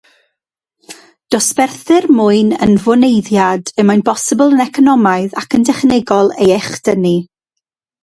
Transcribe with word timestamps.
Dosberthir 1.35 2.07
mwyn 2.21 2.49
yn 2.67 2.73
fwneiddiad 2.87 3.71
y 3.83 3.87
mae'n 3.91 4.03
bosibl 4.09 4.57
yn 4.59 4.67
economaidd 4.69 5.41
ac 5.45 5.57
yn 5.61 5.71
dechnegol 5.71 6.37
ei 6.47 6.59
echdynnu. 6.61 7.19